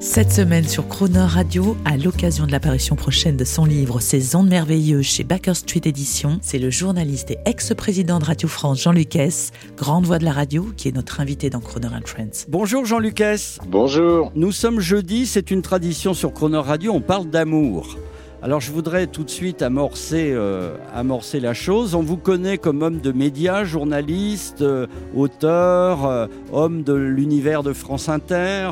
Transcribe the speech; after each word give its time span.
Cette 0.00 0.32
semaine 0.32 0.66
sur 0.66 0.88
Croner 0.88 1.18
Radio, 1.18 1.76
à 1.84 1.98
l'occasion 1.98 2.46
de 2.46 2.52
l'apparition 2.52 2.96
prochaine 2.96 3.36
de 3.36 3.44
son 3.44 3.66
livre 3.66 4.00
Ces 4.00 4.34
ondes 4.34 4.48
merveilleuses 4.48 5.04
chez 5.04 5.24
Baker 5.24 5.52
Street 5.52 5.82
Edition, 5.84 6.38
c'est 6.40 6.58
le 6.58 6.70
journaliste 6.70 7.32
et 7.32 7.38
ex-président 7.44 8.18
de 8.18 8.24
Radio 8.24 8.48
France 8.48 8.80
Jean-Luc 8.80 9.14
S, 9.16 9.52
grande 9.76 10.06
voix 10.06 10.18
de 10.18 10.24
la 10.24 10.32
radio, 10.32 10.72
qui 10.74 10.88
est 10.88 10.92
notre 10.92 11.20
invité 11.20 11.50
dans 11.50 11.60
Croner 11.60 11.88
and 11.88 12.06
Friends. 12.06 12.46
Bonjour 12.48 12.86
Jean-Luc 12.86 13.20
S. 13.20 13.58
Bonjour. 13.68 14.32
Nous 14.34 14.52
sommes 14.52 14.80
jeudi, 14.80 15.26
c'est 15.26 15.50
une 15.50 15.60
tradition 15.60 16.14
sur 16.14 16.32
Croner 16.32 16.56
Radio, 16.56 16.92
on 16.94 17.02
parle 17.02 17.28
d'amour. 17.28 17.98
Alors 18.42 18.60
je 18.60 18.72
voudrais 18.72 19.06
tout 19.06 19.22
de 19.22 19.28
suite 19.28 19.60
amorcer, 19.60 20.32
euh, 20.32 20.74
amorcer 20.94 21.40
la 21.40 21.52
chose. 21.52 21.94
On 21.94 22.00
vous 22.00 22.16
connaît 22.16 22.56
comme 22.56 22.80
homme 22.80 22.98
de 22.98 23.12
médias, 23.12 23.64
journaliste, 23.64 24.62
euh, 24.62 24.86
auteur, 25.14 26.06
euh, 26.06 26.26
homme 26.50 26.82
de 26.82 26.94
l'univers 26.94 27.62
de 27.62 27.74
France 27.74 28.08
Inter, 28.08 28.70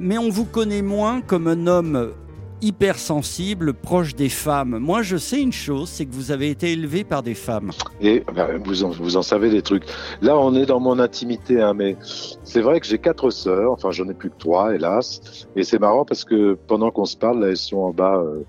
mais 0.00 0.18
on 0.18 0.28
vous 0.28 0.44
connaît 0.44 0.82
moins 0.82 1.22
comme 1.22 1.48
un 1.48 1.66
homme 1.66 2.12
hypersensible, 2.60 3.74
proche 3.74 4.14
des 4.14 4.28
femmes. 4.28 4.78
Moi 4.78 5.02
je 5.02 5.16
sais 5.16 5.40
une 5.40 5.52
chose, 5.52 5.88
c'est 5.88 6.06
que 6.06 6.14
vous 6.14 6.30
avez 6.30 6.50
été 6.50 6.72
élevé 6.72 7.04
par 7.04 7.22
des 7.22 7.34
femmes. 7.34 7.70
Et 8.00 8.24
ben, 8.34 8.60
vous, 8.64 8.84
en, 8.84 8.90
vous 8.90 9.16
en 9.16 9.22
savez 9.22 9.50
des 9.50 9.62
trucs. 9.62 9.84
Là, 10.22 10.36
on 10.38 10.54
est 10.54 10.66
dans 10.66 10.80
mon 10.80 10.98
intimité, 10.98 11.60
hein, 11.60 11.74
mais 11.74 11.96
c'est 12.44 12.60
vrai 12.60 12.80
que 12.80 12.86
j'ai 12.86 12.98
quatre 12.98 13.30
sœurs. 13.30 13.72
Enfin, 13.72 13.90
j'en 13.90 14.08
ai 14.08 14.14
plus 14.14 14.30
que 14.30 14.38
trois, 14.38 14.74
hélas. 14.74 15.46
Et 15.56 15.64
c'est 15.64 15.78
marrant 15.78 16.04
parce 16.04 16.24
que 16.24 16.54
pendant 16.66 16.90
qu'on 16.90 17.04
se 17.04 17.16
parle, 17.16 17.40
là, 17.40 17.48
elles 17.48 17.56
sont 17.56 17.78
en 17.78 17.92
bas 17.92 18.16
euh, 18.16 18.44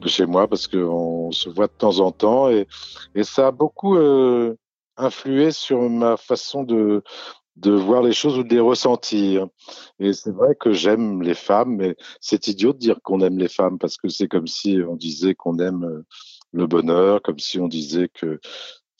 de 0.00 0.08
chez 0.08 0.26
moi 0.26 0.48
parce 0.48 0.66
qu'on 0.66 1.30
se 1.32 1.48
voit 1.48 1.66
de 1.66 1.72
temps 1.76 2.00
en 2.00 2.12
temps. 2.12 2.48
Et, 2.50 2.66
et 3.14 3.24
ça 3.24 3.48
a 3.48 3.50
beaucoup 3.50 3.96
euh, 3.96 4.56
influé 4.96 5.50
sur 5.52 5.80
ma 5.88 6.16
façon 6.16 6.62
de 6.62 7.02
de 7.56 7.72
voir 7.72 8.02
les 8.02 8.12
choses 8.12 8.38
ou 8.38 8.44
de 8.44 8.54
les 8.54 8.60
ressentir. 8.60 9.46
Et 9.98 10.12
c'est 10.12 10.32
vrai 10.32 10.54
que 10.58 10.72
j'aime 10.72 11.22
les 11.22 11.34
femmes, 11.34 11.76
mais 11.76 11.96
c'est 12.20 12.48
idiot 12.48 12.72
de 12.72 12.78
dire 12.78 13.00
qu'on 13.02 13.20
aime 13.20 13.38
les 13.38 13.48
femmes 13.48 13.78
parce 13.78 13.96
que 13.96 14.08
c'est 14.08 14.28
comme 14.28 14.46
si 14.46 14.78
on 14.86 14.96
disait 14.96 15.34
qu'on 15.34 15.58
aime 15.58 15.84
euh, 15.84 16.02
le 16.52 16.66
bonheur, 16.66 17.22
comme 17.22 17.38
si 17.38 17.58
on 17.58 17.68
disait 17.68 18.08
que 18.08 18.40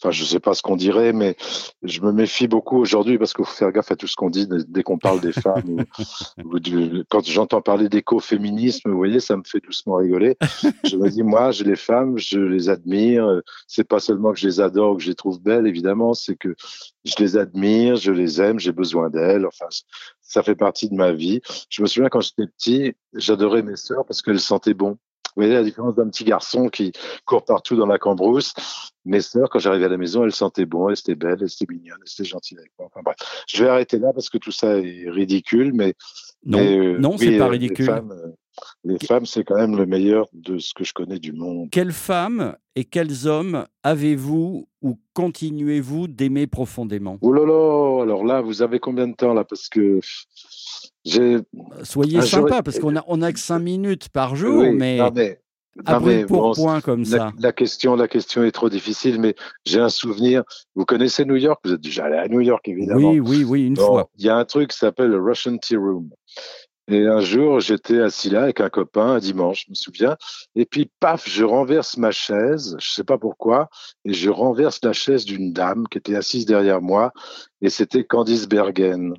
Enfin, 0.03 0.11
je 0.11 0.25
sais 0.25 0.41
pas 0.41 0.53
ce 0.55 0.63
qu'on 0.63 0.75
dirait, 0.75 1.13
mais 1.13 1.37
je 1.85 2.01
me 2.01 2.11
méfie 2.11 2.49
beaucoup 2.49 2.79
aujourd'hui 2.79 3.19
parce 3.19 3.35
qu'il 3.35 3.45
faut 3.45 3.55
faire 3.55 3.71
gaffe 3.71 3.93
à 3.93 3.97
tout 3.97 4.09
ce 4.09 4.17
qu'on 4.17 4.31
dit 4.31 4.49
dès 4.49 4.83
qu'on 4.83 4.99
parle 4.99 5.21
des 5.21 5.31
femmes. 5.31 5.63
ou, 5.69 6.43
ou 6.45 6.59
du, 6.59 7.05
quand 7.09 7.25
j'entends 7.25 7.63
parler 7.63 7.89
d'écoféminisme, 7.89 8.91
vous 8.91 8.97
voyez, 8.97 9.21
ça 9.21 9.37
me 9.37 9.45
fait 9.47 9.61
doucement 9.61 9.97
rigoler. 9.97 10.37
Je 10.85 10.97
me 10.97 11.09
dis, 11.09 11.23
moi, 11.23 11.53
j'ai 11.53 11.65
les 11.65 11.77
femmes, 11.77 12.19
je 12.19 12.41
les 12.41 12.69
admire. 12.69 13.41
C'est 13.69 13.87
pas 13.87 14.01
seulement 14.01 14.33
que 14.33 14.41
je 14.41 14.49
les 14.49 14.61
adore 14.61 14.93
ou 14.93 14.97
que 14.97 15.05
je 15.05 15.11
les 15.11 15.15
trouve 15.15 15.41
belles, 15.41 15.69
évidemment, 15.69 16.15
c'est 16.15 16.35
que 16.35 16.57
je 17.05 17.15
les 17.21 17.37
admire, 17.37 17.95
je 17.95 18.11
les 18.11 18.41
aime, 18.41 18.59
j'ai 18.59 18.73
besoin 18.73 19.09
d'elles. 19.09 19.47
Enfin, 19.47 19.67
ça 20.21 20.43
fait 20.43 20.57
partie 20.57 20.89
de 20.89 20.95
ma 20.95 21.13
vie. 21.13 21.41
Je 21.69 21.83
me 21.83 21.87
souviens 21.87 22.09
quand 22.09 22.23
j'étais 22.23 22.47
petit, 22.47 22.95
j'adorais 23.15 23.63
mes 23.63 23.77
sœurs 23.77 24.05
parce 24.05 24.23
qu'elles 24.23 24.41
sentaient 24.41 24.75
bon. 24.75 24.99
Vous 25.35 25.43
voyez 25.43 25.55
la 25.55 25.63
différence 25.63 25.95
d'un 25.95 26.09
petit 26.09 26.25
garçon 26.25 26.69
qui 26.69 26.93
court 27.25 27.45
partout 27.45 27.75
dans 27.77 27.87
la 27.87 27.99
cambrousse. 27.99 28.53
Mes 29.05 29.21
sœurs, 29.21 29.49
quand 29.49 29.59
j'arrivais 29.59 29.87
à 29.87 29.89
la 29.89 29.97
maison, 29.97 30.25
elles 30.25 30.33
sentaient 30.33 30.67
bon, 30.67 30.91
elles 30.91 30.99
étaient 30.99 31.15
belles, 31.15 31.39
elles 31.41 31.47
étaient 31.47 31.73
mignonnes, 31.73 31.99
elles 32.05 32.13
étaient 32.13 32.29
gentilles 32.29 32.59
avec 32.59 32.71
moi. 32.79 32.89
Enfin 32.93 33.01
bref, 33.03 33.17
je 33.49 33.65
vais 33.65 33.71
arrêter 33.71 33.99
là 33.99 34.13
parce 34.13 34.29
que 34.29 34.39
tout 34.39 34.53
ça 34.53 34.79
est 34.79 35.09
ridicule, 35.09 35.73
mais 35.73 35.95
non, 36.45 36.59
mais, 36.59 36.79
euh, 36.79 36.99
non, 36.99 37.17
c'est 37.17 37.39
pas 37.39 37.47
euh, 37.47 37.49
ridicule. 37.49 37.87
Les 37.87 37.93
femmes, 37.93 38.13
euh, 38.13 38.29
les 38.85 38.99
femmes, 38.99 39.27
c'est 39.27 39.45
quand 39.45 39.57
même 39.57 39.77
le 39.77 39.87
meilleur 39.87 40.29
de 40.33 40.59
ce 40.59 40.75
que 40.75 40.85
je 40.85 40.93
connais 40.93 41.19
du 41.19 41.33
monde. 41.33 41.69
Quelles 41.71 41.93
femmes 41.93 42.57
et 42.77 42.85
quels 42.85 43.27
hommes 43.27 43.67
avez-vous 43.83 44.69
ou 44.83 44.99
continuez-vous 45.15 46.09
d'aimer 46.09 46.47
profondément? 46.47 47.19
Oh 47.23 47.33
là 47.33 47.47
là, 47.47 48.03
alors 48.03 48.25
là, 48.25 48.41
vous 48.41 48.63
avez 48.63 48.79
combien 48.79 49.09
de 49.09 49.15
temps 49.15 49.35
là? 49.35 49.45
Parce 49.45 49.69
que 49.69 50.01
Soyez 51.05 52.19
Ah, 52.19 52.23
sympa, 52.27 52.63
parce 52.63 52.79
qu'on 52.79 52.97
a, 52.97 53.05
on 53.07 53.23
a 53.23 53.33
que 53.33 53.39
5 53.39 53.59
minutes 53.59 54.09
par 54.09 54.37
jour, 54.37 54.61
Oui, 54.63 54.71
mais 54.71 54.99
non, 54.99 55.11
mais 55.15 55.41
non, 55.89 56.01
mais 56.01 56.25
bon, 56.25 56.53
comme 56.85 57.01
La, 57.05 57.07
ça. 57.07 57.33
la 57.39 57.53
question, 57.53 57.97
la 57.97 58.07
question 58.07 58.45
est 58.45 58.53
trop 58.53 58.69
difficile, 58.69 59.19
mais 59.21 59.35
j'ai 59.65 59.81
un 59.81 59.89
souvenir. 59.89 60.43
Vous 60.75 60.85
connaissez 60.85 61.25
New 61.25 61.37
York? 61.37 61.61
Vous 61.65 61.73
êtes 61.73 61.81
déjà 61.81 62.05
allé 62.05 62.17
à 62.17 62.29
New 62.29 62.41
York, 62.41 62.69
évidemment. 62.69 63.11
Oui, 63.11 63.21
oui, 63.21 63.45
oui, 63.45 63.67
une 63.67 63.75
Bon, 63.75 63.87
fois. 63.87 64.11
Il 64.19 64.25
y 64.25 64.29
a 64.29 64.37
un 64.37 64.45
truc 64.45 64.71
qui 64.71 64.77
s'appelle 64.79 65.09
le 65.09 65.21
Russian 65.21 65.57
Tea 65.57 65.77
Room. 65.77 66.11
Et 66.89 67.07
un 67.07 67.21
jour, 67.21 67.61
j'étais 67.61 68.01
assis 68.01 68.29
là 68.29 68.43
avec 68.43 68.61
un 68.61 68.69
copain, 68.69 69.13
un 69.13 69.19
dimanche, 69.19 69.65
je 69.67 69.71
me 69.71 69.75
souviens. 69.75 70.17
Et 70.57 70.67
puis, 70.67 70.91
paf, 71.01 71.27
je 71.29 71.45
renverse 71.45 71.97
ma 71.97 72.11
chaise, 72.11 72.77
je 72.81 72.91
sais 72.91 73.05
pas 73.05 73.19
pourquoi, 73.19 73.71
et 74.05 74.13
je 74.13 74.29
renverse 74.29 74.81
la 74.83 74.93
chaise 74.93 75.25
d'une 75.25 75.53
dame 75.53 75.87
qui 75.89 75.99
était 75.99 76.17
assise 76.17 76.45
derrière 76.45 76.83
moi, 76.83 77.13
et 77.63 77.71
c'était 77.71 78.05
Candice 78.05 78.47
Bergen. 78.49 79.15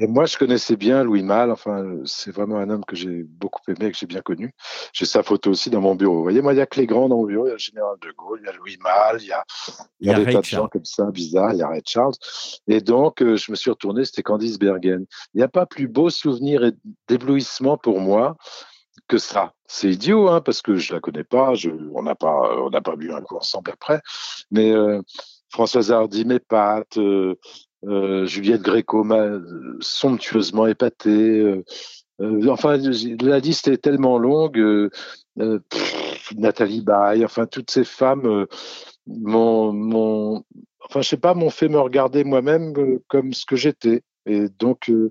Et 0.00 0.06
moi, 0.06 0.26
je 0.26 0.36
connaissais 0.36 0.76
bien 0.76 1.02
Louis 1.02 1.22
Malle. 1.22 1.50
Enfin, 1.50 1.84
c'est 2.04 2.30
vraiment 2.30 2.58
un 2.58 2.68
homme 2.68 2.84
que 2.84 2.94
j'ai 2.94 3.22
beaucoup 3.22 3.62
aimé, 3.68 3.90
que 3.90 3.96
j'ai 3.96 4.06
bien 4.06 4.20
connu. 4.20 4.52
J'ai 4.92 5.06
sa 5.06 5.22
photo 5.22 5.50
aussi 5.50 5.70
dans 5.70 5.80
mon 5.80 5.94
bureau. 5.94 6.16
Vous 6.16 6.22
voyez, 6.22 6.42
moi, 6.42 6.52
il 6.52 6.56
y 6.56 6.60
a 6.60 6.66
que 6.66 6.78
les 6.78 6.86
grands 6.86 7.08
dans 7.08 7.16
mon 7.16 7.24
bureau. 7.24 7.46
Il 7.46 7.48
y 7.48 7.52
a 7.52 7.54
le 7.54 7.58
général 7.58 7.96
de 8.02 8.10
Gaulle, 8.12 8.40
il 8.42 8.46
y 8.46 8.48
a 8.48 8.52
Louis 8.52 8.76
Malle, 8.82 9.18
il 9.20 9.28
y 9.28 9.32
a, 9.32 9.44
il 10.00 10.08
y 10.08 10.10
a, 10.10 10.18
Il 10.18 10.18
y 10.18 10.22
a 10.22 10.24
des 10.24 10.32
tas 10.32 10.40
de 10.40 10.44
gens 10.44 10.68
comme 10.68 10.84
ça, 10.84 11.10
bizarres. 11.10 11.52
Il 11.54 11.58
y 11.58 11.62
a 11.62 11.68
Ray 11.68 11.82
Charles. 11.86 12.14
Et 12.66 12.80
donc, 12.80 13.22
euh, 13.22 13.36
je 13.36 13.50
me 13.50 13.56
suis 13.56 13.70
retourné, 13.70 14.04
c'était 14.04 14.22
Candice 14.22 14.58
Bergen. 14.58 15.06
Il 15.34 15.38
n'y 15.38 15.42
a 15.42 15.48
pas 15.48 15.64
plus 15.64 15.88
beau 15.88 16.10
souvenir 16.10 16.64
et 16.64 16.72
d'éblouissement 17.08 17.78
pour 17.78 18.00
moi 18.00 18.36
que 19.08 19.18
ça. 19.18 19.52
C'est 19.66 19.90
idiot, 19.90 20.28
hein, 20.28 20.40
parce 20.40 20.62
que 20.62 20.76
je 20.76 20.92
la 20.92 21.00
connais 21.00 21.24
pas. 21.24 21.54
Je, 21.54 21.70
on 21.94 22.02
n'a 22.02 22.14
pas, 22.14 22.56
on 22.58 22.70
n'a 22.70 22.80
pas 22.80 22.96
bu 22.96 23.12
un 23.12 23.22
coup 23.22 23.36
ensemble 23.36 23.70
après. 23.70 24.00
Mais 24.50 24.70
euh, 24.70 25.00
Françoise 25.50 25.90
Hardy 25.92 26.24
m'épate. 26.24 26.98
Euh, 26.98 27.34
euh, 27.34 27.34
Juliette 28.26 28.62
Gréco 28.62 29.04
m'a 29.04 29.16
euh, 29.20 29.76
somptueusement 29.80 30.66
épaté. 30.66 31.10
euh, 31.10 31.64
euh, 32.20 32.48
enfin, 32.50 32.76
la 32.78 33.38
liste 33.38 33.68
est 33.68 33.78
tellement 33.78 34.18
longue. 34.18 34.58
euh, 34.58 34.90
euh, 35.40 35.60
pff, 35.70 36.32
Nathalie 36.36 36.82
Baye, 36.82 37.24
enfin 37.24 37.46
toutes 37.46 37.70
ces 37.70 37.84
femmes 37.84 38.26
euh, 38.26 38.46
m'ont, 39.06 39.72
m'ont- 39.72 40.44
enfin 40.84 41.00
je 41.02 41.08
sais 41.08 41.16
pas, 41.16 41.34
m'ont 41.34 41.50
fait 41.50 41.68
me 41.68 41.78
regarder 41.78 42.24
moi-même 42.24 42.74
euh, 42.78 43.02
comme 43.08 43.32
ce 43.32 43.46
que 43.46 43.56
j'étais. 43.56 44.02
Et 44.26 44.48
donc 44.58 44.90
euh, 44.90 45.10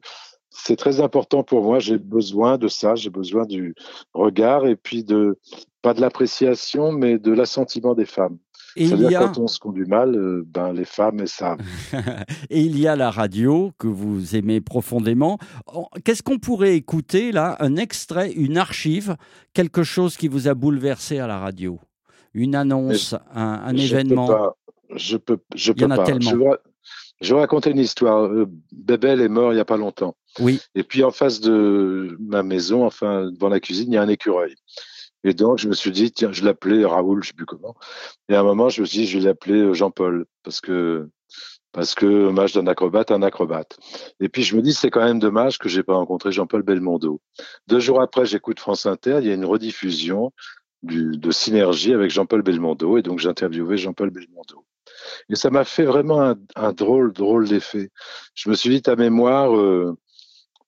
c'est 0.49 0.75
très 0.77 0.99
important 1.01 1.43
pour 1.43 1.63
moi. 1.63 1.79
J'ai 1.79 1.97
besoin 1.97 2.57
de 2.57 2.67
ça. 2.67 2.95
J'ai 2.95 3.09
besoin 3.09 3.45
du 3.45 3.75
regard 4.13 4.67
et 4.67 4.75
puis 4.75 5.03
de 5.03 5.37
pas 5.81 5.93
de 5.93 6.01
l'appréciation, 6.01 6.91
mais 6.91 7.17
de 7.19 7.31
l'assentiment 7.31 7.93
des 7.95 8.05
femmes. 8.05 8.37
Et 8.79 8.85
il, 8.85 9.01
y 9.01 9.15
a, 9.15 9.19
quand 9.19 9.37
on 9.39 9.47
se 9.47 9.59
conduit 9.59 9.85
mal, 9.85 10.15
euh, 10.15 10.43
ben 10.47 10.71
les 10.73 10.85
femmes 10.85 11.19
et 11.21 11.27
ça. 11.27 11.57
et 12.49 12.61
il 12.61 12.77
y 12.79 12.87
a 12.87 12.95
la 12.95 13.09
radio 13.11 13.71
que 13.79 13.87
vous 13.87 14.35
aimez 14.35 14.61
profondément. 14.61 15.37
En- 15.65 15.87
Qu'est-ce 16.03 16.21
qu'on 16.23 16.37
pourrait 16.39 16.75
écouter 16.75 17.31
là 17.31 17.55
Un 17.59 17.75
extrait, 17.75 18.31
une 18.31 18.57
archive, 18.57 19.15
quelque 19.53 19.83
chose 19.83 20.15
qui 20.17 20.27
vous 20.27 20.47
a 20.47 20.53
bouleversé 20.53 21.19
à 21.19 21.27
la 21.27 21.39
radio? 21.39 21.79
Une 22.33 22.53
annonce, 22.55 23.15
un, 23.33 23.61
un 23.65 23.75
Je 23.75 23.93
peux 23.93 23.99
événement? 24.01 24.27
pas. 24.27 24.55
Je 24.95 25.17
peux, 25.17 25.37
je 25.55 25.71
Il 25.73 25.81
y 25.81 25.85
en 25.85 25.87
peux 25.87 25.93
a 25.93 25.97
pas. 25.97 26.03
tellement. 26.03 26.29
Je 26.29 26.35
vais, 26.35 26.45
je 27.21 27.33
vais 27.33 27.39
raconter 27.41 27.71
une 27.71 27.79
histoire. 27.79 28.25
Euh, 28.25 28.45
Bébel 28.71 29.21
est 29.21 29.27
mort 29.27 29.53
il 29.53 29.57
y 29.57 29.59
a 29.59 29.65
pas 29.65 29.77
longtemps. 29.77 30.15
Oui. 30.39 30.59
Et 30.75 30.83
puis 30.83 31.03
en 31.03 31.09
face 31.11 31.41
de 31.41 32.15
ma 32.19 32.43
maison, 32.43 32.85
enfin 32.85 33.31
devant 33.31 33.49
la 33.49 33.59
cuisine, 33.59 33.91
il 33.91 33.95
y 33.95 33.97
a 33.97 34.03
un 34.03 34.07
écureuil. 34.07 34.53
Et 35.23 35.33
donc 35.33 35.57
je 35.57 35.67
me 35.67 35.73
suis 35.73 35.91
dit 35.91 36.11
tiens, 36.11 36.31
je 36.31 36.43
l'appelais 36.43 36.85
Raoul, 36.85 37.23
je 37.23 37.29
sais 37.29 37.33
plus 37.33 37.45
comment. 37.45 37.75
Et 38.29 38.35
à 38.35 38.41
un 38.41 38.43
moment, 38.43 38.69
je 38.69 38.81
me 38.81 38.85
suis 38.85 38.99
dit 38.99 39.07
je 39.07 39.19
vais 39.19 39.25
l'appeler 39.25 39.59
euh, 39.59 39.73
Jean-Paul 39.73 40.25
parce 40.43 40.61
que 40.61 41.09
parce 41.73 41.95
que 41.95 42.05
hommage 42.05 42.53
d'un 42.53 42.65
acrobate, 42.67 43.11
un 43.11 43.21
acrobate. 43.21 43.77
Et 44.19 44.29
puis 44.29 44.43
je 44.43 44.55
me 44.55 44.61
dis 44.61 44.73
c'est 44.73 44.89
quand 44.89 45.03
même 45.03 45.19
dommage 45.19 45.57
que 45.59 45.69
j'ai 45.69 45.83
pas 45.83 45.95
rencontré 45.95 46.31
Jean-Paul 46.31 46.63
Belmondo. 46.63 47.21
Deux 47.67 47.79
jours 47.79 48.01
après, 48.01 48.25
j'écoute 48.25 48.59
France 48.59 48.85
Inter, 48.85 49.19
il 49.21 49.27
y 49.27 49.31
a 49.31 49.33
une 49.33 49.45
rediffusion 49.45 50.31
du, 50.83 51.17
de 51.17 51.31
Synergie 51.31 51.93
avec 51.93 52.11
Jean-Paul 52.11 52.41
Belmondo, 52.41 52.97
et 52.97 53.01
donc 53.01 53.19
j'ai 53.19 53.29
interviewé 53.29 53.77
Jean-Paul 53.77 54.09
Belmondo. 54.09 54.65
Et 55.29 55.35
ça 55.35 55.49
m'a 55.49 55.63
fait 55.63 55.85
vraiment 55.85 56.21
un, 56.21 56.35
un 56.55 56.73
drôle, 56.73 57.13
drôle 57.13 57.47
d'effet. 57.47 57.89
Je 58.33 58.49
me 58.49 58.55
suis 58.55 58.69
dit, 58.69 58.81
ta 58.81 58.95
mémoire, 58.95 59.55
euh, 59.55 59.97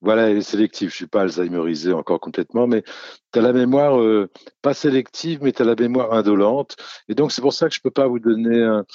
voilà, 0.01 0.29
elle 0.29 0.37
est 0.37 0.41
sélective. 0.41 0.89
Je 0.89 0.95
suis 0.95 1.07
pas 1.07 1.21
alzheimerisé 1.21 1.93
encore 1.93 2.19
complètement, 2.19 2.67
mais 2.67 2.83
tu 3.33 3.39
as 3.39 3.41
la 3.41 3.53
mémoire 3.53 3.99
euh, 3.99 4.29
pas 4.61 4.73
sélective, 4.73 5.39
mais 5.41 5.51
tu 5.51 5.61
as 5.61 5.65
la 5.65 5.75
mémoire 5.75 6.13
indolente. 6.13 6.77
Et 7.09 7.15
donc 7.15 7.31
c'est 7.31 7.41
pour 7.41 7.53
ça 7.53 7.67
que 7.67 7.75
je 7.75 7.81
peux 7.81 7.91
pas 7.91 8.07
vous 8.07 8.19
donner 8.19 8.63
un, 8.63 8.85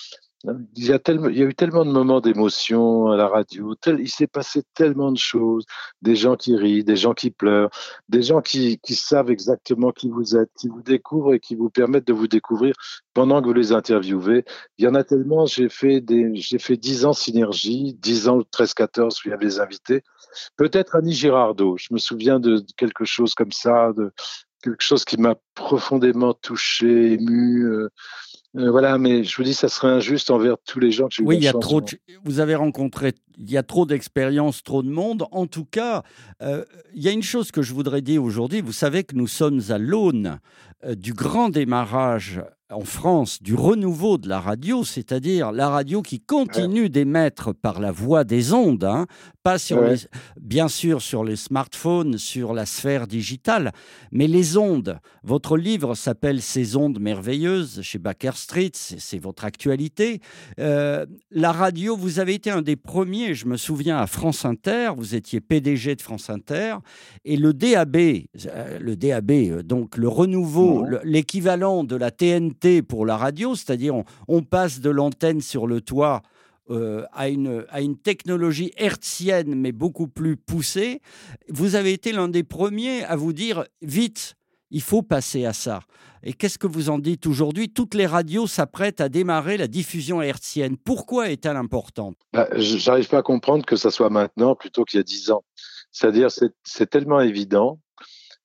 Il 0.76 0.84
y, 0.84 0.92
a 0.92 0.98
tellement, 0.98 1.28
il 1.28 1.38
y 1.38 1.42
a 1.42 1.46
eu 1.46 1.54
tellement 1.54 1.86
de 1.86 1.90
moments 1.90 2.20
d'émotion 2.20 3.08
à 3.08 3.16
la 3.16 3.28
radio. 3.28 3.74
Il 3.86 4.10
s'est 4.10 4.26
passé 4.26 4.62
tellement 4.74 5.10
de 5.10 5.16
choses. 5.16 5.64
Des 6.02 6.16
gens 6.16 6.36
qui 6.36 6.54
rient, 6.54 6.84
des 6.84 6.96
gens 6.96 7.14
qui 7.14 7.30
pleurent, 7.30 7.70
des 8.10 8.20
gens 8.20 8.42
qui, 8.42 8.78
savent 8.90 9.30
exactement 9.30 9.90
qui 9.90 10.10
vous 10.10 10.36
êtes, 10.36 10.50
qui 10.58 10.68
vous 10.68 10.82
découvrent 10.82 11.32
et 11.32 11.40
qui 11.40 11.54
vous 11.54 11.70
permettent 11.70 12.06
de 12.06 12.12
vous 12.12 12.28
découvrir 12.28 12.74
pendant 13.14 13.40
que 13.40 13.46
vous 13.46 13.54
les 13.54 13.72
interviewez. 13.72 14.44
Il 14.76 14.84
y 14.84 14.88
en 14.88 14.94
a 14.94 15.02
tellement. 15.02 15.46
J'ai 15.46 15.70
fait 15.70 16.02
des, 16.02 16.34
j'ai 16.34 16.58
fait 16.58 16.76
10 16.76 17.06
ans 17.06 17.14
synergie, 17.14 17.94
10 17.94 18.28
ans 18.28 18.42
13, 18.50 18.74
14 18.74 19.20
où 19.24 19.28
il 19.30 19.34
y 19.34 19.44
les 19.44 19.60
invités. 19.60 20.02
Peut-être 20.56 20.96
Annie 20.96 21.14
Girardot. 21.14 21.78
Je 21.78 21.88
me 21.92 21.98
souviens 21.98 22.38
de 22.38 22.62
quelque 22.76 23.06
chose 23.06 23.34
comme 23.34 23.52
ça, 23.52 23.92
de 23.96 24.12
quelque 24.62 24.82
chose 24.82 25.04
qui 25.04 25.16
m'a 25.16 25.36
profondément 25.54 26.34
touché, 26.34 27.14
ému. 27.14 27.64
Euh, 27.64 27.88
euh, 28.56 28.70
voilà, 28.70 28.98
mais 28.98 29.24
je 29.24 29.36
vous 29.36 29.42
dis, 29.42 29.54
ça 29.54 29.68
serait 29.68 29.88
injuste 29.88 30.30
envers 30.30 30.56
tous 30.64 30.78
les 30.80 30.90
gens 30.92 31.08
que 31.08 31.14
j'ai 31.14 31.22
eu 31.22 31.26
Oui, 31.26 31.36
il 31.36 31.42
y 31.44 31.48
a 31.48 31.52
trop. 31.52 31.80
de- 31.80 31.86
de- 31.86 31.98
Vous 32.24 32.40
avez 32.40 32.54
rencontré. 32.54 33.12
Il 33.38 33.50
y 33.50 33.56
a 33.56 33.62
trop 33.64 33.84
d'expériences, 33.84 34.62
trop 34.62 34.82
de 34.82 34.88
monde. 34.90 35.24
En 35.32 35.46
tout 35.46 35.64
cas, 35.64 36.02
euh, 36.42 36.64
il 36.94 37.02
y 37.02 37.08
a 37.08 37.10
une 37.12 37.22
chose 37.22 37.50
que 37.50 37.62
je 37.62 37.74
voudrais 37.74 38.00
dire 38.00 38.22
aujourd'hui. 38.22 38.60
Vous 38.60 38.72
savez 38.72 39.02
que 39.04 39.16
nous 39.16 39.26
sommes 39.26 39.60
à 39.70 39.78
l'aune 39.78 40.38
euh, 40.84 40.94
du 40.94 41.12
grand 41.14 41.48
démarrage 41.48 42.40
en 42.74 42.84
France 42.84 43.42
du 43.42 43.54
renouveau 43.54 44.18
de 44.18 44.28
la 44.28 44.40
radio, 44.40 44.84
c'est-à-dire 44.84 45.52
la 45.52 45.68
radio 45.68 46.02
qui 46.02 46.20
continue 46.20 46.88
d'émettre 46.88 47.54
par 47.54 47.80
la 47.80 47.92
voie 47.92 48.24
des 48.24 48.52
ondes, 48.52 48.84
hein, 48.84 49.06
pas 49.42 49.58
sur 49.58 49.78
Ouais. 49.80 49.94
les, 49.94 49.98
bien 50.40 50.68
sûr 50.68 51.02
sur 51.02 51.22
les 51.24 51.36
smartphones, 51.36 52.18
sur 52.18 52.52
la 52.54 52.66
sphère 52.66 53.06
digitale, 53.06 53.72
mais 54.10 54.26
les 54.26 54.56
ondes. 54.56 54.98
Votre 55.22 55.56
livre 55.56 55.94
s'appelle 55.94 56.40
Ces 56.42 56.76
ondes 56.76 56.98
merveilleuses 57.00 57.80
chez 57.82 57.98
Baker 57.98 58.32
Street, 58.34 58.72
c'est 58.74 59.18
votre 59.18 59.44
actualité. 59.44 60.20
Euh, 60.58 61.06
la 61.30 61.52
radio, 61.52 61.96
vous 61.96 62.18
avez 62.18 62.34
été 62.34 62.50
un 62.50 62.62
des 62.62 62.76
premiers, 62.76 63.34
je 63.34 63.46
me 63.46 63.56
souviens, 63.56 63.98
à 63.98 64.06
France 64.06 64.44
Inter, 64.44 64.90
vous 64.96 65.14
étiez 65.14 65.40
PDG 65.40 65.94
de 65.96 66.02
France 66.02 66.30
Inter, 66.30 66.76
et 67.24 67.36
le 67.36 67.52
DAB, 67.52 67.96
euh, 67.96 68.78
le 68.80 68.96
DAB, 68.96 69.30
euh, 69.30 69.62
donc 69.62 69.96
le 69.96 70.08
renouveau, 70.08 70.84
le- 70.84 71.00
l'équivalent 71.04 71.84
de 71.84 71.96
la 71.96 72.10
TNT 72.10 72.63
pour 72.82 73.06
la 73.06 73.16
radio, 73.16 73.54
c'est-à-dire 73.54 73.94
on, 74.28 74.42
passe 74.42 74.80
de 74.80 74.90
l'antenne 74.90 75.40
sur 75.40 75.66
le 75.66 75.80
toit 75.80 76.22
euh, 76.70 77.04
à, 77.12 77.28
une, 77.28 77.64
à 77.68 77.80
une 77.80 77.96
technologie 77.96 78.72
hertzienne, 78.76 79.54
mais 79.54 79.72
beaucoup 79.72 80.08
plus 80.08 80.36
poussée. 80.36 81.00
Vous 81.48 81.74
avez 81.74 81.92
été 81.92 82.12
l'un 82.12 82.28
des 82.28 82.42
premiers 82.42 83.04
à 83.04 83.16
vous 83.16 83.32
dire, 83.32 83.64
vite, 83.82 84.34
il 84.70 84.80
faut 84.80 85.02
passer 85.02 85.44
à 85.44 85.52
ça. 85.52 85.80
Et 86.22 86.32
qu'est-ce 86.32 86.58
que 86.58 86.66
vous 86.66 86.88
en 86.88 86.98
dites 86.98 87.26
aujourd'hui? 87.26 87.68
Toutes 87.68 87.94
les 87.94 88.06
radios 88.06 88.46
s'apprêtent 88.46 89.02
à 89.02 89.10
démarrer 89.10 89.58
la 89.58 89.66
diffusion 89.66 90.22
hertzienne. 90.22 90.78
Pourquoi 90.78 91.30
est-elle 91.30 91.56
importante? 91.56 92.16
Bah, 92.32 92.48
J'arrive 92.56 93.08
pas 93.08 93.18
à 93.18 93.22
comprendre 93.22 93.66
que 93.66 93.76
ça 93.76 93.90
soit 93.90 94.08
maintenant 94.08 94.54
plutôt 94.54 94.84
qu'il 94.84 94.98
y 94.98 95.00
a 95.00 95.04
dix 95.04 95.30
ans. 95.30 95.44
C'est-à-dire, 95.92 96.30
c'est 96.30 96.52
c'est 96.64 96.88
tellement 96.88 97.20
évident. 97.20 97.78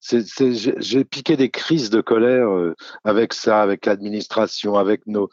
J'ai 0.02 1.04
piqué 1.04 1.36
des 1.36 1.50
crises 1.50 1.90
de 1.90 2.00
colère 2.00 2.50
euh, 2.50 2.74
avec 3.04 3.34
ça, 3.34 3.62
avec 3.62 3.86
l'administration, 3.86 4.76
avec 4.76 5.06
nos, 5.08 5.30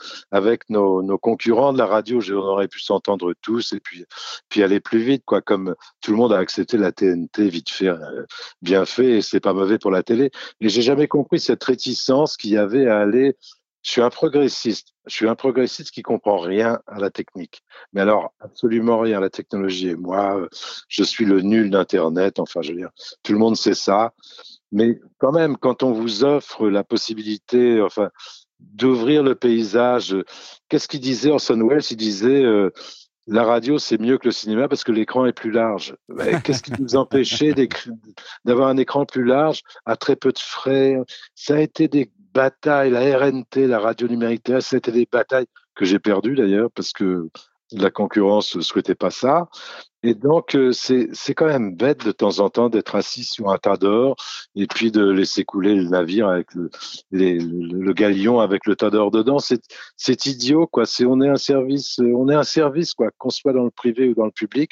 concurrents 1.18 1.72
de 1.72 1.78
la 1.78 1.86
radio. 1.86 2.20
On 2.30 2.34
aurait 2.34 2.68
pu 2.68 2.80
s'entendre 2.80 3.32
tous 3.42 3.72
et 3.72 3.80
puis, 3.80 4.62
aller 4.62 4.80
plus 4.80 4.98
vite, 4.98 5.22
quoi. 5.24 5.40
Comme 5.40 5.74
tout 6.00 6.10
le 6.10 6.16
monde 6.16 6.32
a 6.32 6.38
accepté 6.38 6.78
la 6.78 6.90
TNT 6.90 7.48
vite 7.48 7.70
fait, 7.70 7.88
euh, 7.88 8.24
bien 8.60 8.84
fait, 8.84 9.18
et 9.18 9.22
c'est 9.22 9.40
pas 9.40 9.52
mauvais 9.52 9.78
pour 9.78 9.90
la 9.90 10.02
télé. 10.02 10.30
Et 10.60 10.68
j'ai 10.68 10.82
jamais 10.82 11.06
compris 11.06 11.38
cette 11.38 11.62
réticence 11.62 12.36
qu'il 12.36 12.50
y 12.50 12.56
avait 12.56 12.88
à 12.88 12.98
aller. 12.98 13.36
Je 13.82 13.92
suis 13.92 14.02
un 14.02 14.10
progressiste. 14.10 14.94
Je 15.06 15.14
suis 15.14 15.28
un 15.28 15.36
progressiste 15.36 15.92
qui 15.92 16.02
comprend 16.02 16.38
rien 16.38 16.80
à 16.88 16.98
la 16.98 17.10
technique. 17.10 17.62
Mais 17.92 18.00
alors, 18.00 18.34
absolument 18.40 18.98
rien 18.98 19.18
à 19.18 19.20
la 19.20 19.30
technologie. 19.30 19.90
Et 19.90 19.94
moi, 19.94 20.48
je 20.88 21.04
suis 21.04 21.24
le 21.24 21.40
nul 21.40 21.70
d'Internet. 21.70 22.40
Enfin, 22.40 22.62
je 22.62 22.72
veux 22.72 22.78
dire, 22.78 22.90
tout 23.22 23.32
le 23.32 23.38
monde 23.38 23.56
sait 23.56 23.74
ça. 23.74 24.12
Mais 24.72 24.98
quand 25.18 25.32
même, 25.32 25.56
quand 25.56 25.82
on 25.82 25.92
vous 25.92 26.24
offre 26.24 26.68
la 26.68 26.84
possibilité, 26.84 27.80
enfin, 27.80 28.10
d'ouvrir 28.60 29.22
le 29.22 29.34
paysage, 29.34 30.16
qu'est-ce 30.68 30.88
qu'il 30.88 31.00
disait 31.00 31.30
Orson 31.30 31.60
Welles? 31.66 31.82
Il 31.90 31.96
disait 31.96 32.44
euh, 32.44 32.70
la 33.26 33.44
radio, 33.44 33.78
c'est 33.78 34.00
mieux 34.00 34.18
que 34.18 34.26
le 34.26 34.32
cinéma 34.32 34.68
parce 34.68 34.84
que 34.84 34.92
l'écran 34.92 35.26
est 35.26 35.32
plus 35.32 35.50
large. 35.50 35.96
Qu'est-ce 36.44 36.62
qui 36.62 36.72
nous 36.80 36.96
empêchait 36.96 37.54
d'avoir 38.44 38.68
un 38.68 38.76
écran 38.76 39.04
plus 39.04 39.24
large 39.24 39.62
à 39.84 39.96
très 39.96 40.14
peu 40.16 40.32
de 40.32 40.38
frais? 40.38 40.96
Ça 41.34 41.56
a 41.56 41.60
été 41.60 41.88
des 41.88 42.10
batailles, 42.32 42.90
la 42.90 43.18
RNT, 43.18 43.66
la 43.66 43.80
radio 43.80 44.06
numérique 44.06 44.44
terrestre, 44.44 44.70
ça 44.70 44.76
a 44.76 44.78
été 44.78 44.92
des 44.92 45.08
batailles 45.10 45.46
que 45.74 45.84
j'ai 45.84 45.98
perdues 45.98 46.36
d'ailleurs 46.36 46.70
parce 46.70 46.92
que 46.92 47.28
la 47.72 47.90
concurrence 47.90 48.54
ne 48.56 48.60
souhaitait 48.60 48.94
pas 48.94 49.10
ça. 49.10 49.48
Et 50.02 50.14
donc, 50.14 50.54
euh, 50.54 50.70
c'est 50.72 51.34
quand 51.34 51.46
même 51.46 51.74
bête 51.74 52.04
de 52.04 52.12
temps 52.12 52.38
en 52.38 52.48
temps 52.48 52.68
d'être 52.68 52.94
assis 52.94 53.24
sur 53.24 53.50
un 53.50 53.58
tas 53.58 53.76
d'or 53.76 54.14
et 54.54 54.68
puis 54.68 54.92
de 54.92 55.04
laisser 55.04 55.44
couler 55.44 55.74
le 55.74 55.88
navire 55.88 56.28
avec 56.28 56.54
le, 56.54 56.70
le, 57.10 57.38
le 57.38 57.92
galion 57.92 58.38
avec 58.38 58.66
le 58.66 58.76
tas 58.76 58.90
d'or 58.90 59.10
dedans. 59.10 59.40
C'est 59.40 59.62
c'est 59.96 60.26
idiot, 60.26 60.68
quoi. 60.68 60.86
C'est 60.86 61.06
on 61.06 61.20
est 61.22 61.28
un 61.28 61.36
service, 61.36 61.98
euh, 61.98 62.12
on 62.14 62.28
est 62.28 62.34
un 62.36 62.44
service, 62.44 62.94
quoi. 62.94 63.10
Qu'on 63.18 63.30
soit 63.30 63.52
dans 63.52 63.64
le 63.64 63.70
privé 63.70 64.08
ou 64.08 64.14
dans 64.14 64.26
le 64.26 64.30
public, 64.30 64.70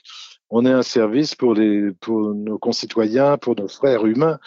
on 0.50 0.64
est 0.64 0.72
un 0.72 0.82
service 0.82 1.34
pour 1.34 1.54
les 1.54 1.90
pour 2.00 2.20
nos 2.20 2.58
concitoyens, 2.58 3.36
pour 3.36 3.56
nos 3.56 3.66
frères 3.66 4.06
humains, 4.06 4.38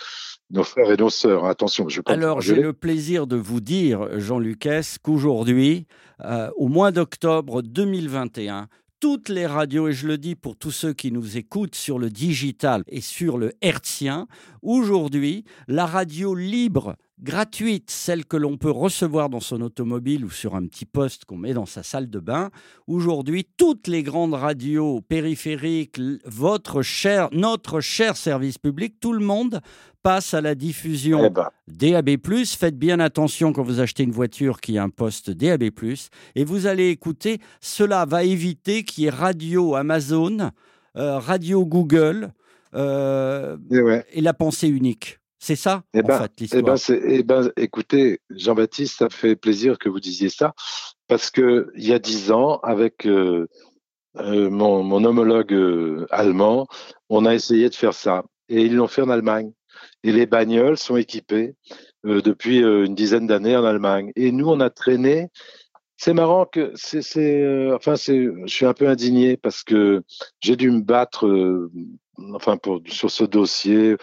nos 0.49 0.63
frères 0.63 0.91
et 0.91 0.97
nos 0.97 1.09
sœurs. 1.09 1.45
Attention, 1.45 1.89
je 1.89 2.01
Alors, 2.05 2.41
j'ai 2.41 2.55
le 2.55 2.73
plaisir 2.73 3.27
de 3.27 3.35
vous 3.35 3.59
dire, 3.59 4.19
Jean 4.19 4.39
Lucas, 4.39 4.97
qu'aujourd'hui, 5.01 5.88
euh, 6.23 6.49
au 6.55 6.67
mois 6.67 6.91
d'octobre 6.91 7.61
2021, 7.61 8.67
toutes 8.99 9.29
les 9.29 9.45
radios, 9.45 9.89
et 9.89 9.94
je 9.94 10.07
le 10.07 10.17
dis 10.17 10.35
pour 10.35 10.55
tous 10.55 10.71
ceux 10.71 10.94
qui 10.94 11.11
nous 11.11 11.38
écoutent 11.38 11.75
sur 11.75 11.99
le 11.99 12.09
digital 12.09 12.83
et 12.88 13.01
sur 13.01 13.38
le 13.38 13.53
hertzien, 13.61 14.27
aujourd'hui, 14.63 15.44
la 15.67 15.85
radio 15.85 16.33
libre, 16.33 16.95
gratuite, 17.19 17.90
celle 17.90 18.25
que 18.25 18.38
l'on 18.38 18.58
peut 18.58 18.72
recevoir 18.72 19.30
dans 19.30 19.40
son 19.40 19.62
automobile 19.62 20.24
ou 20.24 20.30
sur 20.30 20.56
un 20.56 20.66
petit 20.68 20.86
poste 20.86 21.25
qu'on 21.25 21.38
met 21.38 21.54
dans 21.54 21.66
sa 21.66 21.84
salle 21.84 22.10
de 22.10 22.19
bain, 22.19 22.50
aujourd'hui, 22.86 23.48
toutes 23.58 23.88
les 23.88 24.04
grandes 24.04 24.36
radios 24.36 25.02
périphériques, 25.02 26.00
votre 26.25 26.81
cher, 26.81 27.30
notre 27.31 27.81
cher 27.81 28.16
service 28.16 28.58
public, 28.58 29.00
tout 29.00 29.14
le 29.14 29.25
monde 29.25 29.62
passe 30.04 30.34
à 30.34 30.42
la 30.42 30.56
diffusion 30.56 31.25
Eh 31.25 31.30
ben, 31.30 31.50
DAB+, 31.68 32.18
faites 32.46 32.78
bien 32.78 33.00
attention 33.00 33.52
quand 33.52 33.64
vous 33.64 33.80
achetez 33.80 34.04
une 34.04 34.12
voiture 34.12 34.62
qui 34.62 34.78
a 34.78 34.84
un 34.84 34.90
poste 34.90 35.31
DAB+, 35.31 35.72
et 36.36 36.46
vous 36.46 36.68
allez 36.68 36.90
écouter, 36.90 37.40
cela 37.62 38.06
va 38.06 38.24
éviter 38.24 38.84
qu'il 38.84 39.06
y 39.06 39.08
ait 39.08 39.12
radio 39.12 39.75
Amazon, 39.75 40.52
euh, 40.96 41.18
radio 41.18 41.66
Google 41.66 42.31
euh, 42.74 43.58
eh 43.72 43.81
ouais. 43.81 44.06
et 44.12 44.22
la 44.22 44.34
pensée 44.34 44.68
unique. 44.68 45.19
C'est 45.39 45.56
ça, 45.56 45.84
Eh 45.94 46.00
en 46.00 46.04
ben, 46.04 46.18
fait, 46.19 46.31
Eh 46.38 46.42
l'histoire. 46.42 46.63
ben, 46.63 46.78
eh 47.06 47.23
ben, 47.23 47.52
écoutez, 47.57 48.19
Jean-Baptiste, 48.31 48.97
ça 48.97 49.09
fait 49.09 49.35
plaisir 49.35 49.78
que 49.78 49.88
vous 49.90 50.00
disiez 50.00 50.30
ça, 50.30 50.54
parce 51.07 51.30
que 51.30 51.71
il 51.76 51.88
y 51.88 51.94
a 51.94 52.00
dix 52.00 52.31
ans, 52.31 52.57
avec 52.64 53.06
euh, 53.06 53.47
euh, 54.18 54.50
mon, 54.50 54.83
mon 54.83 55.04
homologue 55.04 55.54
euh, 55.54 56.07
allemand, 56.09 56.68
on 57.09 57.26
a 57.26 57.35
essayé 57.35 57.69
de 57.69 57.76
faire 57.76 57.94
ça, 57.94 58.23
et 58.50 58.64
ils 58.64 58.76
l'ont 58.76 58.88
fait 58.88 59.04
en 59.04 59.09
Allemagne. 59.09 59.52
Et 60.04 60.11
les 60.11 60.26
bagnoles 60.26 60.78
sont 60.78 60.97
équipées 60.97 61.54
depuis 62.04 62.59
une 62.59 62.95
dizaine 62.95 63.28
d'années 63.28 63.56
en 63.56 63.64
Allemagne. 63.64 64.11
Et 64.16 64.31
nous, 64.31 64.47
on 64.50 64.59
a 64.59 64.69
traîné. 64.71 65.28
C'est 65.97 66.14
marrant 66.14 66.45
que 66.45 66.71
c'est, 66.76 67.73
enfin, 67.73 67.95
c'est, 67.95 68.28
je 68.45 68.54
suis 68.54 68.66
un 68.66 68.73
peu 68.73 68.88
indigné 68.88 69.38
parce 69.38 69.64
que 69.64 70.04
j'ai 70.40 70.56
dû 70.56 70.71
me 70.71 70.81
battre, 70.81 71.69
enfin, 72.33 72.57
pour 72.57 72.81
sur 72.88 73.11
ce 73.11 73.23
dossier. 73.23 73.97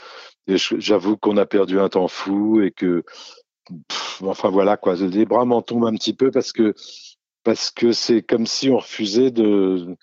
Et 0.47 0.57
j'avoue 0.57 1.17
qu'on 1.17 1.37
a 1.37 1.47
perdu 1.47 1.79
un 1.79 1.89
temps 1.89 2.09
fou 2.09 2.61
et 2.61 2.71
que, 2.71 3.03
pff, 3.89 4.23
enfin 4.23 4.51
voilà 4.51 4.77
quoi, 4.77 4.95
les 4.95 5.25
bras 5.25 5.45
m'en 5.45 5.63
tombent 5.63 5.87
un 5.87 5.95
petit 5.95 6.15
peu 6.15 6.31
parce 6.31 6.53
que 6.53 6.75
parce 7.45 7.71
que 7.71 7.93
c'est 7.93 8.23
comme 8.23 8.47
si 8.47 8.71
on 8.71 8.79
refusait 8.79 9.31
de, 9.31 9.97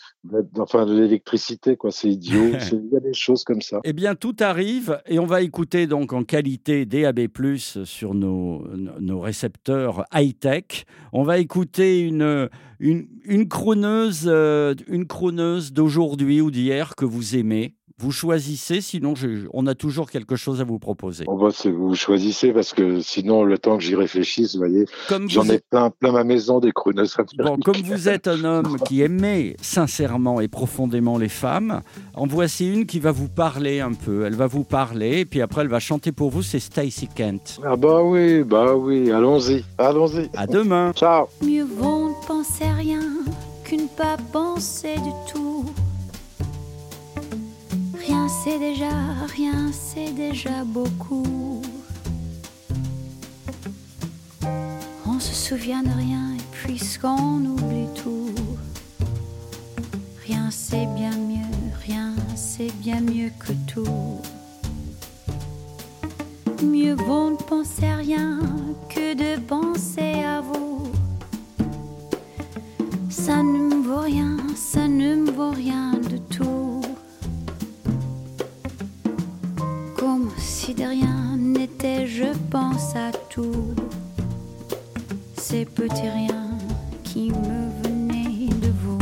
enfin, 0.60 0.86
de 0.86 0.95
l'électricité 0.95 1.75
quoi. 1.75 1.91
C'est 1.91 2.10
idiot. 2.10 2.51
Il 2.71 2.89
y 2.93 2.95
a 2.95 3.00
des 3.00 3.13
choses 3.13 3.43
comme 3.43 3.62
ça. 3.62 3.79
Eh 3.83 3.93
bien, 3.93 4.13
tout 4.15 4.36
arrive 4.39 5.01
et 5.07 5.17
on 5.17 5.25
va 5.25 5.41
écouter 5.41 5.88
donc 5.88 6.13
en 6.13 6.24
qualité 6.24 6.86
DAB+, 6.86 7.27
sur 7.57 8.13
nos, 8.13 8.65
nos 8.75 9.19
récepteurs 9.19 10.05
high-tech. 10.13 10.86
On 11.12 11.24
va 11.24 11.39
écouter 11.39 12.01
une, 12.01 12.48
une, 12.79 13.07
une 13.25 13.50
crooneuse, 13.50 14.25
euh, 14.27 14.75
une 14.88 15.07
d'aujourd'hui 15.71 16.41
ou 16.41 16.51
d'hier 16.51 16.95
que 16.95 17.05
vous 17.05 17.36
aimez. 17.36 17.75
Vous 18.01 18.12
choisissez, 18.12 18.81
sinon 18.81 19.13
je- 19.13 19.48
on 19.53 19.67
a 19.67 19.75
toujours 19.75 20.10
quelque 20.10 20.36
chose 20.36 20.60
à 20.60 20.63
vous 20.63 20.79
proposer. 20.79 21.25
Bon, 21.25 21.38
bah, 21.38 21.50
c'est- 21.53 21.70
vous 21.70 21.93
choisissez 21.93 22.51
parce 22.51 22.74
que 22.74 23.00
sinon, 23.01 23.43
le 23.43 23.58
temps 23.60 23.77
que 23.77 23.84
j'y 23.84 23.96
réfléchisse, 23.96 24.53
vous 24.55 24.60
voyez, 24.60 24.86
Comme 25.08 25.29
j'en 25.29 25.43
ai 25.46 25.60
plein, 25.60 25.91
plein 25.91 26.12
ma 26.12 26.24
maison 26.24 26.60
des 26.60 26.72
crooners 26.72 27.03
Bon, 27.38 27.58
comme 27.58 27.81
vous 27.84 28.10
êtes 28.10 28.27
un 28.27 28.43
homme 28.43 28.77
qui 28.88 29.01
aimait 29.01 29.55
sincèrement 29.62 30.41
et 30.41 30.48
profondément 30.48 31.17
les 31.20 31.29
femmes, 31.29 31.81
en 32.15 32.25
voici 32.25 32.72
une 32.74 32.88
qui 32.88 33.00
va 33.00 33.12
vous 33.12 33.29
parler 33.29 33.81
un 33.81 33.93
peu. 33.93 34.25
Elle 34.25 34.36
va 34.36 34.48
vous 34.48 34.63
parler, 34.63 35.20
et 35.20 35.25
puis 35.25 35.41
après 35.41 35.62
elle 35.62 35.67
va 35.67 35.79
chanter 35.79 36.12
pour 36.12 36.31
vous, 36.31 36.41
c'est 36.41 36.60
Stacy 36.60 37.08
Kent. 37.08 37.60
Ah 37.63 37.75
bah 37.75 38.01
oui, 38.03 38.43
bah 38.43 38.75
oui, 38.75 39.12
allons-y, 39.12 39.63
allons-y. 39.77 40.29
À 40.36 40.48
demain 40.48 40.91
Ciao. 40.96 41.27
Mieux 41.46 41.65
vaut 41.65 42.10
ne 42.10 42.27
penser 42.27 42.65
rien 42.65 43.01
pas 43.98 44.17
penser 44.31 44.96
du 44.96 45.31
tout. 45.31 45.40
C'est 48.31 48.57
déjà, 48.57 48.89
rien 49.35 49.71
c'est 49.71 50.13
déjà 50.13 50.63
beaucoup. 50.63 51.61
On 55.05 55.19
se 55.19 55.35
souvient 55.35 55.83
de 55.83 55.89
rien 55.89 56.35
et 56.38 56.41
puisqu'on 56.51 57.45
oublie 57.45 57.88
tout, 57.93 58.33
rien 60.25 60.50
c'est 60.50 60.88
bien 60.95 61.11
mieux, 61.11 61.57
rien 61.85 62.15
c'est 62.35 62.73
bien 62.79 63.01
mieux 63.01 63.31
que 63.38 63.51
tout. 63.71 64.21
Mieux 66.63 66.95
vaut 66.95 67.31
ne 67.31 67.35
penser 67.35 67.85
à 67.85 67.97
rien 67.97 68.39
que 68.89 69.13
de 69.13 69.39
penser 69.41 70.23
à 70.23 70.41
vous. 70.41 70.89
Ça 73.09 73.43
ne 73.43 73.59
me 73.59 73.83
vaut 73.83 74.00
rien, 74.01 74.38
ça 74.55 74.88
ne 74.88 75.15
me 75.15 75.31
vaut 75.31 75.51
rien 75.51 75.91
si 80.72 80.75
de 80.75 80.84
rien 80.84 81.36
n'était, 81.38 82.08
je 82.08 82.34
pense 82.50 82.96
à 82.96 83.12
tout. 83.30 83.75
Ces 85.36 85.66
petits 85.66 86.10
riens 86.10 86.58
qui 87.04 87.30
me 87.30 87.84
venaient 87.84 88.48
de 88.48 88.72
vous. 88.84 89.00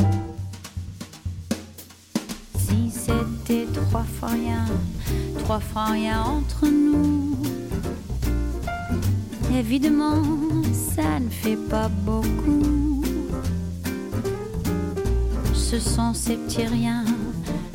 Si 2.58 2.90
c'était 2.92 3.68
trois 3.72 4.04
fois 4.04 4.30
rien, 4.30 4.66
trois 5.40 5.60
fois 5.60 5.86
rien 5.86 6.24
entre 6.24 6.66
nous. 6.66 7.38
Évidemment, 9.56 10.24
ça 10.74 11.20
ne 11.20 11.30
fait 11.30 11.60
pas 11.70 11.90
beaucoup. 11.90 13.04
Ce 15.54 15.80
sont 15.80 16.16
ces 16.16 16.36
petits 16.36 16.66
riens 16.66 17.06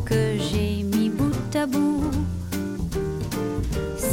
que 0.05 0.37
j'ai 0.39 0.83
mis 0.83 1.11
bout 1.11 1.57
à 1.57 1.67
bout. 1.67 2.11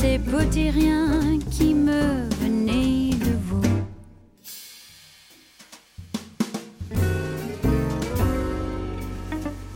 Ces 0.01 0.17
petits 0.17 0.71
riens 0.71 1.37
qui 1.51 1.75
me 1.75 2.27
venaient 2.41 3.11
de 3.13 3.33
vous. 3.47 3.61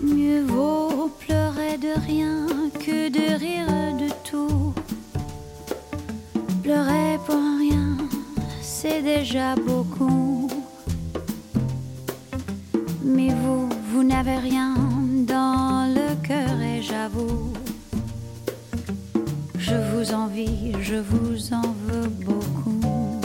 Mieux 0.01 0.41
vaut 0.45 1.11
pleurer 1.19 1.77
de 1.77 1.93
rien 2.07 2.47
que 2.83 3.09
de 3.09 3.37
rire 3.37 3.67
de 3.99 4.09
tout. 4.27 4.73
Pleurer 6.63 7.19
pour 7.27 7.59
rien, 7.59 7.95
c'est 8.63 9.03
déjà 9.03 9.53
beaucoup. 9.55 9.84
Envie, 20.13 20.73
je 20.81 20.95
vous 20.95 21.53
en 21.53 21.73
veux 21.85 22.09
beaucoup. 22.25 23.21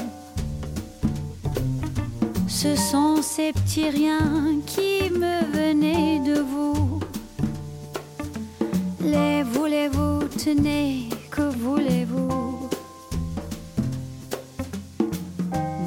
Ce 2.48 2.76
sont 2.76 3.22
ces 3.22 3.52
petits 3.52 3.88
riens 3.88 4.60
qui 4.66 5.10
me 5.10 5.44
venaient 5.52 6.20
de 6.20 6.40
vous. 6.40 7.00
Les 9.00 9.42
voulez-vous, 9.42 10.24
tenez, 10.44 11.08
que 11.30 11.42
voulez-vous? 11.42 12.68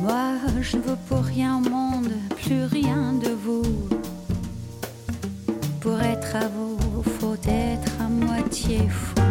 Moi, 0.01 0.25
je 0.61 0.77
ne 0.77 0.81
veux 0.81 0.97
pour 1.07 1.23
rien 1.23 1.57
au 1.57 1.69
monde, 1.69 2.11
plus 2.41 2.65
rien 2.65 3.13
de 3.13 3.29
vous. 3.29 3.63
Pour 5.79 5.99
être 6.01 6.35
à 6.35 6.47
vous, 6.47 7.03
faut 7.19 7.37
être 7.47 7.91
à 8.01 8.07
moitié 8.07 8.79
fou. 8.89 9.22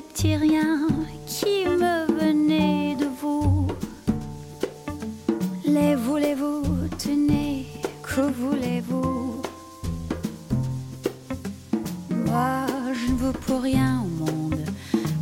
Petits 0.00 0.36
riens 0.36 0.88
qui 1.26 1.64
me 1.66 2.06
venaient 2.18 2.96
de 2.96 3.06
vous. 3.20 3.66
Les 5.64 5.94
voulez-vous, 5.94 6.62
tenez, 6.98 7.66
que 8.02 8.20
voulez-vous? 8.20 9.42
Moi, 12.26 12.66
je 12.92 13.12
ne 13.12 13.16
veux 13.18 13.32
pour 13.32 13.62
rien 13.62 14.02
au 14.04 14.24
monde, 14.24 14.64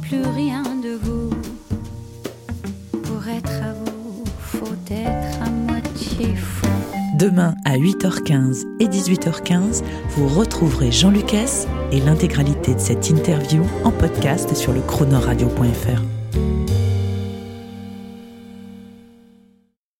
plus 0.02 0.22
rien 0.22 0.62
de 0.62 0.98
vous. 1.02 1.30
Pour 3.02 3.26
être 3.28 3.62
à 3.62 3.72
vous, 3.72 4.24
faut 4.38 4.76
être 4.90 5.42
à 5.42 5.50
moitié. 5.50 6.34
Demain 7.18 7.56
à 7.64 7.76
8h15 7.76 8.64
et 8.78 8.86
18h15, 8.86 9.82
vous 10.10 10.28
retrouverez 10.28 10.92
Jean 10.92 11.10
Lucas 11.10 11.66
et 11.90 11.98
l'intégralité 11.98 12.76
de 12.76 12.78
cette 12.78 13.10
interview 13.10 13.64
en 13.82 13.90
podcast 13.90 14.54
sur 14.54 14.72
le 14.72 14.80
chronoradio.fr. 14.80 16.17